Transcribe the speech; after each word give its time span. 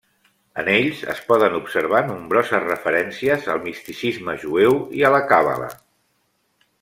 En 0.61 0.69
ells 0.75 1.01
es 1.13 1.19
poden 1.31 1.57
observar 1.57 1.99
nombroses 2.07 2.65
referències 2.71 3.45
al 3.57 3.63
misticisme 3.69 4.35
jueu 4.47 4.79
i 5.01 5.09
a 5.11 5.17
la 5.17 5.25
Càbala. 5.33 5.69